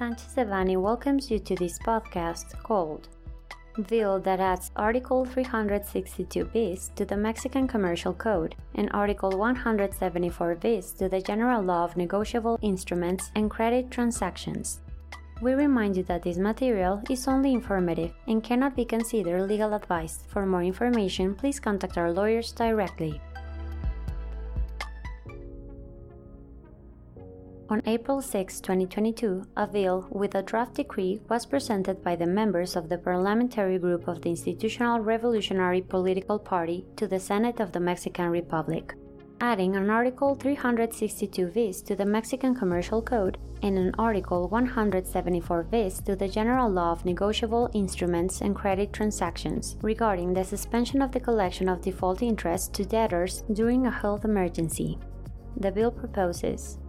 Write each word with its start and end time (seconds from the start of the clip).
Sanchez 0.00 0.34
Devanny 0.34 0.80
welcomes 0.80 1.30
you 1.30 1.38
to 1.38 1.54
this 1.56 1.78
podcast 1.78 2.58
called 2.62 3.08
Bill 3.86 4.18
that 4.20 4.40
adds 4.40 4.70
Article 4.74 5.26
362 5.26 6.46
bis 6.46 6.90
to 6.96 7.04
the 7.04 7.18
Mexican 7.18 7.68
Commercial 7.68 8.14
Code 8.14 8.54
and 8.76 8.88
Article 8.94 9.28
174 9.32 10.54
bis 10.54 10.92
to 10.92 11.10
the 11.10 11.20
General 11.20 11.62
Law 11.62 11.84
of 11.84 11.98
Negotiable 11.98 12.58
Instruments 12.62 13.30
and 13.34 13.50
Credit 13.50 13.90
Transactions. 13.90 14.80
We 15.42 15.52
remind 15.52 15.98
you 15.98 16.02
that 16.04 16.22
this 16.22 16.38
material 16.38 17.02
is 17.10 17.28
only 17.28 17.52
informative 17.52 18.14
and 18.26 18.42
cannot 18.42 18.74
be 18.74 18.86
considered 18.86 19.42
legal 19.42 19.74
advice. 19.74 20.24
For 20.28 20.46
more 20.46 20.62
information, 20.62 21.34
please 21.34 21.60
contact 21.60 21.98
our 21.98 22.10
lawyers 22.10 22.52
directly. 22.52 23.20
On 27.70 27.80
April 27.86 28.20
6, 28.20 28.60
2022, 28.62 29.44
a 29.56 29.64
bill 29.64 30.04
with 30.10 30.34
a 30.34 30.42
draft 30.42 30.74
decree 30.74 31.20
was 31.28 31.46
presented 31.46 32.02
by 32.02 32.16
the 32.16 32.26
members 32.26 32.74
of 32.74 32.88
the 32.88 32.98
parliamentary 32.98 33.78
group 33.78 34.08
of 34.08 34.20
the 34.20 34.30
Institutional 34.30 34.98
Revolutionary 34.98 35.80
Political 35.80 36.40
Party 36.40 36.84
to 36.96 37.06
the 37.06 37.20
Senate 37.20 37.60
of 37.60 37.70
the 37.70 37.78
Mexican 37.78 38.28
Republic, 38.28 38.94
adding 39.40 39.76
an 39.76 39.88
Article 39.88 40.34
362 40.34 41.46
bis 41.46 41.80
to 41.82 41.94
the 41.94 42.04
Mexican 42.04 42.56
Commercial 42.56 43.00
Code 43.00 43.38
and 43.62 43.78
an 43.78 43.94
Article 44.00 44.48
174 44.48 45.62
bis 45.62 46.00
to 46.00 46.16
the 46.16 46.26
General 46.26 46.68
Law 46.68 46.90
of 46.90 47.04
Negotiable 47.04 47.70
Instruments 47.72 48.40
and 48.40 48.56
Credit 48.56 48.92
Transactions 48.92 49.76
regarding 49.80 50.34
the 50.34 50.42
suspension 50.42 51.00
of 51.00 51.12
the 51.12 51.20
collection 51.20 51.68
of 51.68 51.82
default 51.82 52.20
interest 52.20 52.74
to 52.74 52.84
debtors 52.84 53.44
during 53.52 53.86
a 53.86 53.92
health 53.92 54.24
emergency. 54.24 54.98
The 55.56 55.70
bill 55.70 55.92
proposes 55.92 56.79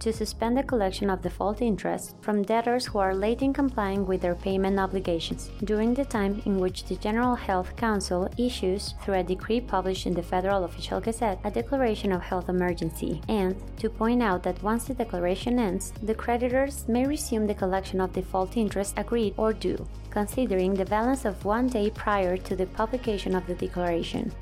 to 0.00 0.12
suspend 0.12 0.56
the 0.56 0.62
collection 0.62 1.10
of 1.10 1.20
default 1.20 1.60
interest 1.60 2.16
from 2.22 2.42
debtors 2.42 2.86
who 2.86 2.98
are 2.98 3.14
late 3.14 3.42
in 3.42 3.52
complying 3.52 4.06
with 4.06 4.22
their 4.22 4.34
payment 4.34 4.78
obligations 4.78 5.50
during 5.64 5.92
the 5.92 6.04
time 6.04 6.40
in 6.46 6.58
which 6.58 6.84
the 6.84 6.96
General 6.96 7.34
Health 7.34 7.76
Council 7.76 8.28
issues, 8.38 8.94
through 9.02 9.14
a 9.14 9.22
decree 9.22 9.60
published 9.60 10.06
in 10.06 10.14
the 10.14 10.22
Federal 10.22 10.64
Official 10.64 11.00
Gazette, 11.00 11.38
a 11.44 11.50
declaration 11.50 12.12
of 12.12 12.22
health 12.22 12.48
emergency, 12.48 13.20
and 13.28 13.54
to 13.78 13.90
point 13.90 14.22
out 14.22 14.42
that 14.42 14.62
once 14.62 14.84
the 14.84 14.94
declaration 14.94 15.58
ends, 15.58 15.92
the 16.02 16.14
creditors 16.14 16.88
may 16.88 17.06
resume 17.06 17.46
the 17.46 17.54
collection 17.54 18.00
of 18.00 18.12
default 18.14 18.56
interest 18.56 18.94
agreed 18.96 19.34
or 19.36 19.52
due, 19.52 19.86
considering 20.08 20.72
the 20.72 20.86
balance 20.86 21.26
of 21.26 21.44
one 21.44 21.66
day 21.66 21.90
prior 21.90 22.36
to 22.38 22.56
the 22.56 22.66
publication 22.66 23.34
of 23.34 23.46
the 23.46 23.54
declaration. 23.54 24.32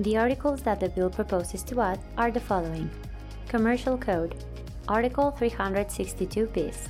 The 0.00 0.18
articles 0.18 0.62
that 0.62 0.80
the 0.80 0.90
bill 0.90 1.10
proposes 1.10 1.62
to 1.64 1.80
add 1.80 1.98
are 2.16 2.30
the 2.30 2.40
following 2.40 2.90
Commercial 3.48 3.96
Code 3.96 4.44
Article 4.88 5.30
362 5.30 6.46
bis. 6.46 6.88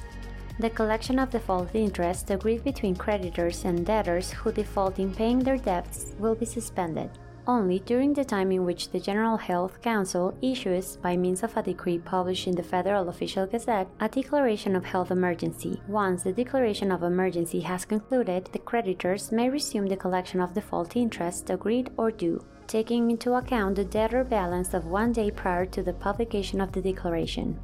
The 0.61 0.71
collection 0.71 1.19
of 1.19 1.31
default 1.31 1.75
interest 1.75 2.31
agreed 2.31 2.65
between 2.65 2.97
creditors 2.97 3.65
and 3.65 3.85
debtors 3.85 4.31
who 4.31 4.53
default 4.53 4.99
in 4.99 5.13
paying 5.13 5.41
their 5.41 5.59
debts 5.59 6.15
will 6.19 6.35
be 6.35 6.47
suspended 6.47 7.11
only 7.49 7.79
during 7.81 8.13
the 8.13 8.25
time 8.25 8.53
in 8.53 8.65
which 8.65 8.91
the 8.91 9.01
General 9.01 9.39
Health 9.39 9.81
Council 9.81 10.37
issues, 10.43 10.97
by 10.97 11.17
means 11.17 11.43
of 11.43 11.57
a 11.57 11.63
decree 11.63 11.99
published 11.99 12.47
in 12.47 12.55
the 12.55 12.63
Federal 12.63 13.09
Official 13.09 13.47
Gazette, 13.47 13.89
a 13.99 14.09
declaration 14.09 14.77
of 14.77 14.85
health 14.85 15.11
emergency. 15.11 15.81
Once 15.89 16.23
the 16.23 16.33
declaration 16.33 16.93
of 16.93 17.03
emergency 17.03 17.61
has 17.61 17.87
concluded, 17.87 18.51
the 18.53 18.59
creditors 18.59 19.33
may 19.33 19.49
resume 19.49 19.87
the 19.87 19.97
collection 19.97 20.41
of 20.41 20.53
default 20.53 20.95
interest 20.95 21.49
agreed 21.49 21.91
or 21.97 22.11
due, 22.11 22.45
taking 22.67 23.11
into 23.11 23.33
account 23.33 23.77
the 23.77 23.85
debtor 23.85 24.25
balance 24.25 24.75
of 24.75 24.85
one 24.85 25.13
day 25.13 25.31
prior 25.31 25.65
to 25.65 25.83
the 25.83 25.95
publication 25.95 26.61
of 26.61 26.73
the 26.73 26.83
declaration. 26.83 27.59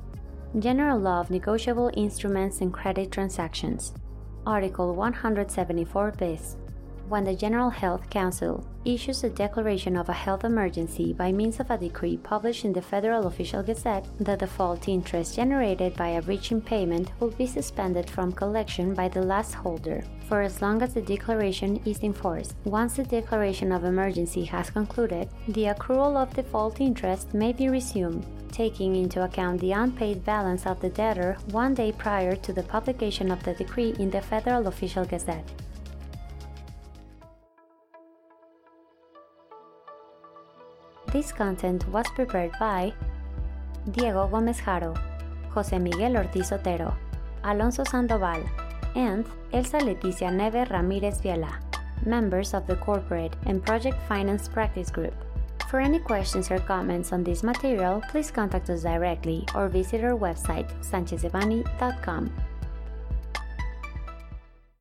General 0.60 1.00
Law 1.00 1.20
of 1.20 1.30
Negotiable 1.30 1.90
Instruments 1.94 2.60
and 2.60 2.72
Credit 2.72 3.10
Transactions, 3.10 3.92
Article 4.46 4.94
174 4.94 6.12
bis. 6.12 6.56
When 7.06 7.24
the 7.24 7.34
General 7.34 7.68
Health 7.68 8.08
Council 8.08 8.64
issues 8.86 9.24
a 9.24 9.28
declaration 9.28 9.94
of 9.94 10.08
a 10.08 10.14
health 10.14 10.42
emergency 10.42 11.12
by 11.12 11.32
means 11.32 11.60
of 11.60 11.70
a 11.70 11.76
decree 11.76 12.16
published 12.16 12.64
in 12.64 12.72
the 12.72 12.80
Federal 12.80 13.26
Official 13.26 13.62
Gazette, 13.62 14.06
the 14.18 14.36
default 14.36 14.88
interest 14.88 15.36
generated 15.36 15.96
by 15.96 16.08
a 16.08 16.22
breach 16.22 16.50
in 16.50 16.62
payment 16.62 17.12
will 17.20 17.30
be 17.30 17.46
suspended 17.46 18.08
from 18.08 18.32
collection 18.32 18.94
by 18.94 19.08
the 19.08 19.22
last 19.22 19.52
holder 19.52 20.02
for 20.28 20.40
as 20.40 20.62
long 20.62 20.80
as 20.80 20.94
the 20.94 21.02
declaration 21.02 21.78
is 21.84 21.98
in 21.98 22.14
force. 22.14 22.54
Once 22.64 22.94
the 22.94 23.04
declaration 23.04 23.70
of 23.70 23.84
emergency 23.84 24.44
has 24.44 24.70
concluded, 24.70 25.28
the 25.48 25.64
accrual 25.64 26.16
of 26.16 26.34
default 26.34 26.80
interest 26.80 27.34
may 27.34 27.52
be 27.52 27.68
resumed 27.68 28.24
taking 28.50 28.94
into 28.94 29.24
account 29.24 29.60
the 29.60 29.72
unpaid 29.72 30.24
balance 30.24 30.64
of 30.64 30.80
the 30.80 30.88
debtor 30.88 31.36
one 31.50 31.74
day 31.74 31.90
prior 31.90 32.36
to 32.36 32.52
the 32.52 32.62
publication 32.62 33.32
of 33.32 33.42
the 33.42 33.52
decree 33.54 33.92
in 33.98 34.08
the 34.10 34.20
Federal 34.20 34.68
Official 34.68 35.04
Gazette. 35.04 35.50
This 41.14 41.30
content 41.30 41.86
was 41.90 42.10
prepared 42.10 42.50
by 42.58 42.92
Diego 43.92 44.26
Gómez 44.26 44.58
Haro, 44.58 44.94
José 45.54 45.80
Miguel 45.80 46.16
Ortiz 46.16 46.50
Otero, 46.50 46.92
Alonso 47.44 47.84
Sandoval, 47.84 48.42
and 48.96 49.24
Elsa 49.52 49.78
Leticia 49.78 50.32
Neve 50.34 50.66
Ramírez 50.70 51.22
Viela, 51.22 51.54
members 52.04 52.52
of 52.52 52.66
the 52.66 52.74
Corporate 52.74 53.36
and 53.46 53.64
Project 53.64 53.96
Finance 54.08 54.48
Practice 54.48 54.90
Group. 54.90 55.14
For 55.70 55.78
any 55.78 56.00
questions 56.00 56.50
or 56.50 56.58
comments 56.58 57.12
on 57.12 57.22
this 57.22 57.44
material, 57.44 58.02
please 58.10 58.32
contact 58.32 58.68
us 58.68 58.82
directly 58.82 59.46
or 59.54 59.68
visit 59.68 60.02
our 60.02 60.18
website 60.18 60.66
sanchezdevanny.com. 60.82 62.32